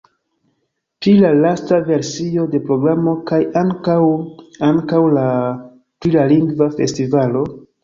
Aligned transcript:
Pri 1.01 1.11
la 1.25 1.29
lasta 1.43 1.77
versio 1.89 2.45
de 2.55 2.61
programo 2.71 3.13
kaj 3.33 3.39
ankaŭ... 3.63 3.99
ankaŭ 4.71 5.05
la... 5.21 5.29
pri 6.01 6.17
la 6.19 6.27
lingva 6.35 6.73
festivalo? 6.83 7.49